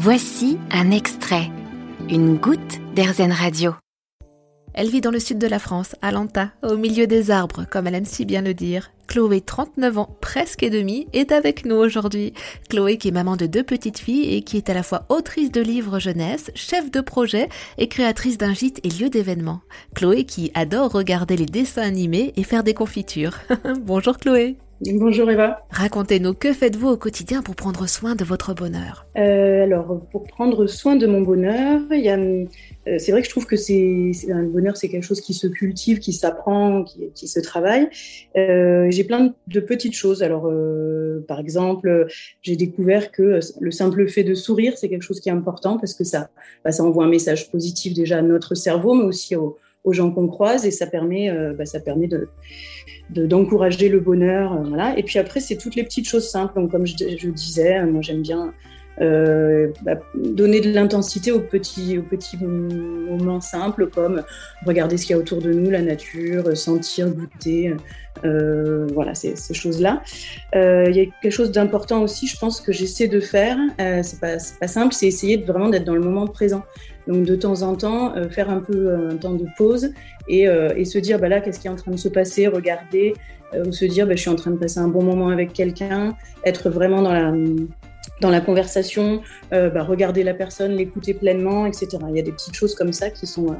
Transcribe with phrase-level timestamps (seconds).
[0.00, 1.50] Voici un extrait,
[2.08, 3.74] une goutte d'Airzen Radio.
[4.72, 7.88] Elle vit dans le sud de la France, à Lanta, au milieu des arbres, comme
[7.88, 8.92] elle aime si bien le dire.
[9.08, 12.32] Chloé, 39 ans, presque et demi, est avec nous aujourd'hui.
[12.68, 15.50] Chloé qui est maman de deux petites filles et qui est à la fois autrice
[15.50, 19.62] de livres jeunesse, chef de projet et créatrice d'un gîte et lieu d'événement.
[19.96, 23.36] Chloé qui adore regarder les dessins animés et faire des confitures.
[23.80, 24.58] Bonjour Chloé.
[24.80, 25.66] Bonjour Eva.
[25.70, 29.06] Racontez-nous, que faites-vous au quotidien pour prendre soin de votre bonheur?
[29.16, 32.46] Euh, Alors, pour prendre soin de mon bonheur, il y a, euh,
[32.98, 35.98] c'est vrai que je trouve que c'est, le bonheur, c'est quelque chose qui se cultive,
[35.98, 37.88] qui s'apprend, qui, qui se travaille.
[38.36, 40.22] Euh, j'ai plein de petites choses.
[40.22, 42.06] Alors, euh, par exemple,
[42.42, 45.92] j'ai découvert que le simple fait de sourire, c'est quelque chose qui est important parce
[45.92, 46.30] que ça,
[46.64, 50.10] bah, ça envoie un message positif déjà à notre cerveau, mais aussi aux, aux gens
[50.10, 52.28] qu'on croise et ça permet, euh, bah, ça permet de
[53.10, 54.52] d'encourager le bonheur.
[54.52, 54.98] Euh, voilà.
[54.98, 56.60] Et puis après, c'est toutes les petites choses simples.
[56.60, 58.52] Donc, comme je, je disais, moi j'aime bien
[59.00, 64.24] euh, bah, donner de l'intensité aux petits, aux petits moments simples comme
[64.66, 67.74] regarder ce qu'il y a autour de nous, la nature, sentir, goûter,
[68.24, 70.02] euh, voilà, ces, choses-là.
[70.54, 74.00] Euh, il y a quelque chose d'important aussi, je pense, que j'essaie de faire, euh,
[74.02, 76.64] c'est pas, pas simple, c'est essayer de, vraiment d'être dans le moment présent.
[77.08, 79.92] Donc de temps en temps, euh, faire un peu un temps de pause
[80.28, 83.14] et, et se dire, bah là, qu'est-ce qui est en train de se passer, regarder,
[83.54, 86.14] ou se dire, bah, je suis en train de passer un bon moment avec quelqu'un,
[86.44, 87.00] être vraiment
[88.20, 91.88] dans la conversation, euh, bah, regarder la personne, l'écouter pleinement, etc.
[92.08, 93.54] Il y a des petites choses comme ça qui sont, euh,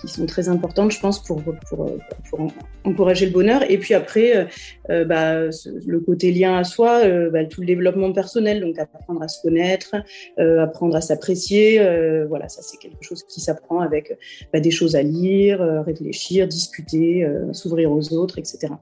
[0.00, 1.90] qui sont très importantes, je pense, pour, pour,
[2.30, 2.48] pour,
[2.84, 3.68] encourager le bonheur.
[3.70, 4.48] Et puis après,
[4.90, 5.46] euh, bah,
[5.86, 9.96] le côté lien à soi, bah, tout le développement personnel, donc apprendre à se connaître,
[10.38, 11.78] apprendre à s'apprécier.
[12.28, 14.16] voilà, ça c'est quelque chose qui s'apprend avec
[14.52, 18.72] bah, des choses à lire, réfléchir, discuter, s'ouvrir aux autres, etc.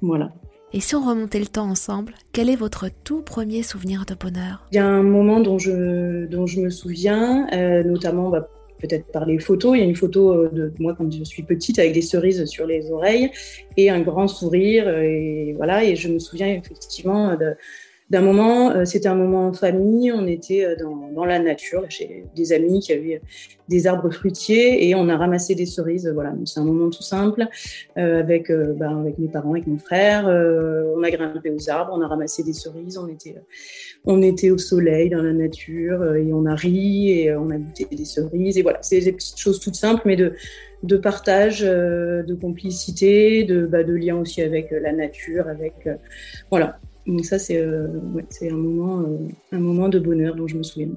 [0.00, 0.32] Voilà.
[0.74, 4.66] Et si on remontait le temps ensemble, quel est votre tout premier souvenir de bonheur?
[4.70, 8.46] Il y a un moment dont je, dont je me souviens, euh, notamment bah,
[8.78, 9.76] peut-être par les photos.
[9.76, 12.44] Il y a une photo euh, de moi quand je suis petite avec des cerises
[12.46, 13.30] sur les oreilles
[13.76, 14.88] et un grand sourire.
[14.98, 17.56] Et voilà, et je me souviens effectivement de,
[18.10, 21.84] d'un moment, euh, c'était un moment en famille, on était euh, dans, dans la nature,
[21.90, 23.20] j'ai des amis qui avaient
[23.68, 26.10] des arbres fruitiers et on a ramassé des cerises.
[26.14, 27.46] Voilà, c'est un moment tout simple
[27.98, 30.26] euh, avec, ben, avec mes parents, avec mon frère.
[30.26, 33.34] Euh, on a grimpé aux arbres, on a ramassé des cerises, on était,
[34.06, 37.86] on était au soleil, dans la nature et on a ri et on a goûté
[37.94, 38.56] des cerises.
[38.56, 40.32] Et voilà, c'est des petites choses toutes simples, mais de,
[40.82, 45.74] de partage, de complicité, de, bah, de lien aussi avec la nature, avec
[46.50, 49.16] voilà, donc ça, c'est euh, ouais, un, moment, euh,
[49.52, 50.88] un moment de bonheur dont je me souviens.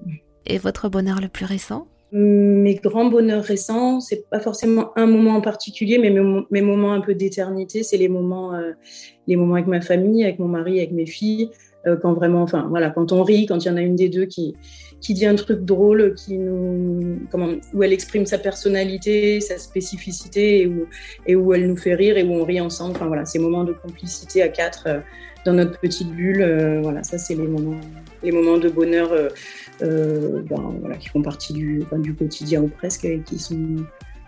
[0.46, 1.88] Et votre bonheur le plus récent?
[2.12, 6.92] Mes grands bonheurs récents, c'est pas forcément un moment en particulier, mais mes, mes moments
[6.92, 8.74] un peu d'éternité, c'est les moments, euh,
[9.28, 11.50] les moments avec ma famille, avec mon mari, avec mes filles,
[12.02, 14.25] quand vraiment, enfin voilà, quand on rit, quand il y en a une des deux
[14.25, 14.56] qui
[15.02, 20.62] qui dit un truc drôle, qui nous, comment, où elle exprime sa personnalité, sa spécificité,
[20.62, 20.86] et où,
[21.25, 22.96] et où elle nous fait rire et où on rit ensemble.
[22.96, 25.00] Enfin voilà, ces moments de complicité à quatre euh,
[25.44, 26.42] dans notre petite bulle.
[26.42, 27.80] Euh, voilà, ça c'est les moments,
[28.24, 29.30] les moments de bonheur, euh,
[29.81, 33.78] euh, ben, voilà, qui font partie du quotidien ou presque, et qui sont,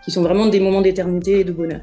[0.04, 1.82] qui sont vraiment des moments d'éternité et de bonheur.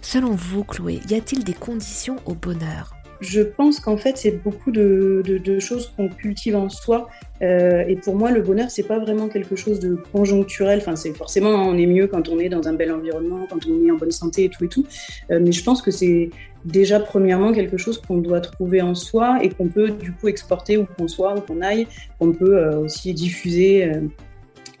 [0.00, 2.94] Selon vous, Chloé, y a-t-il des conditions au bonheur?
[3.20, 7.08] Je pense qu'en fait, c'est beaucoup de, de, de choses qu'on cultive en soi.
[7.42, 10.78] Euh, et pour moi, le bonheur, c'est pas vraiment quelque chose de conjoncturel.
[10.80, 13.86] Enfin, c'est forcément, on est mieux quand on est dans un bel environnement, quand on
[13.86, 14.86] est en bonne santé et tout et tout.
[15.30, 16.30] Euh, mais je pense que c'est
[16.64, 20.76] déjà premièrement quelque chose qu'on doit trouver en soi et qu'on peut du coup exporter
[20.76, 21.86] où qu'on soit, où qu'on aille,
[22.18, 24.00] qu'on peut euh, aussi diffuser euh,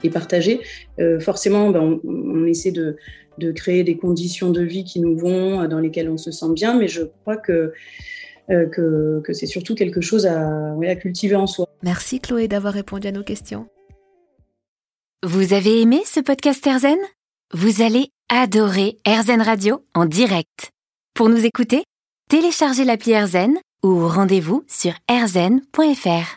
[0.04, 0.60] et partager.
[1.00, 2.96] Euh, forcément, ben, on, on, essaie de,
[3.38, 6.78] de créer des conditions de vie qui nous vont, dans lesquelles on se sent bien.
[6.78, 7.72] Mais je crois que
[8.50, 11.66] euh, que, que c'est surtout quelque chose à, ouais, à cultiver en soi.
[11.82, 13.68] Merci Chloé d'avoir répondu à nos questions.
[15.22, 16.96] Vous avez aimé ce podcast Erzen
[17.52, 20.70] Vous allez adorer Erzen Radio en direct.
[21.14, 21.84] Pour nous écouter,
[22.30, 26.36] téléchargez l'appli Erzen ou rendez-vous sur erzen.fr.